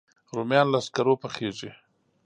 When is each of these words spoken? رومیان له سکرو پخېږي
رومیان 0.35 0.67
له 0.73 0.79
سکرو 0.85 1.13
پخېږي 1.21 1.71